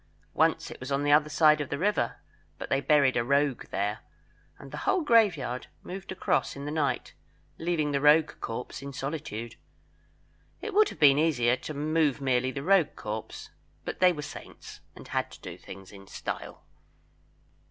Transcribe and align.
Once 0.33 0.71
it 0.71 0.79
was 0.79 0.91
on 0.91 1.03
the 1.03 1.11
other 1.11 1.29
side 1.29 1.61
of 1.61 1.69
the 1.69 1.77
river, 1.77 2.15
but 2.57 2.71
they 2.71 2.81
buried 2.81 3.15
a 3.15 3.23
rogue 3.23 3.65
there, 3.67 3.99
and 4.57 4.71
the 4.71 4.77
whole 4.89 5.01
graveyard 5.03 5.67
moved 5.83 6.11
across 6.11 6.55
in 6.55 6.65
the 6.65 6.71
night, 6.71 7.13
leaving 7.59 7.91
the 7.91 8.01
rogue 8.01 8.31
corpse 8.41 8.81
in 8.81 8.91
solitude. 8.91 9.57
It 10.59 10.73
would 10.73 10.89
have 10.89 10.99
been 10.99 11.19
easier 11.19 11.55
to 11.57 11.75
move 11.75 12.19
merely 12.19 12.49
the 12.49 12.63
rogue 12.63 12.95
corpse, 12.95 13.51
but 13.85 13.99
they 13.99 14.11
were 14.11 14.23
saints, 14.23 14.79
and 14.95 15.07
had 15.09 15.29
to 15.33 15.41
do 15.41 15.55
things 15.55 15.91
in 15.91 16.07
style. 16.07 16.65